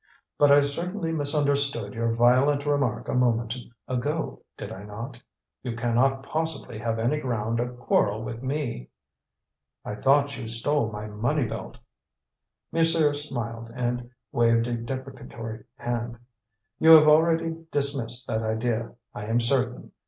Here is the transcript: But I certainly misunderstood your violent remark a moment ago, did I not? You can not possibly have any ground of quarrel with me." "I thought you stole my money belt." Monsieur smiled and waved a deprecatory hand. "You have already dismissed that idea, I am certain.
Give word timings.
But 0.39 0.51
I 0.51 0.63
certainly 0.63 1.11
misunderstood 1.11 1.93
your 1.93 2.11
violent 2.15 2.65
remark 2.65 3.07
a 3.07 3.13
moment 3.13 3.55
ago, 3.87 4.41
did 4.57 4.71
I 4.71 4.81
not? 4.83 5.21
You 5.61 5.75
can 5.75 5.93
not 5.93 6.23
possibly 6.23 6.79
have 6.79 6.97
any 6.97 7.19
ground 7.19 7.59
of 7.59 7.77
quarrel 7.77 8.23
with 8.23 8.41
me." 8.41 8.89
"I 9.85 9.93
thought 9.93 10.35
you 10.39 10.47
stole 10.47 10.91
my 10.91 11.05
money 11.05 11.45
belt." 11.45 11.77
Monsieur 12.71 13.13
smiled 13.13 13.69
and 13.75 14.09
waved 14.31 14.65
a 14.65 14.73
deprecatory 14.75 15.65
hand. 15.75 16.17
"You 16.79 16.93
have 16.93 17.07
already 17.07 17.67
dismissed 17.71 18.25
that 18.25 18.41
idea, 18.41 18.95
I 19.13 19.25
am 19.25 19.39
certain. 19.39 19.91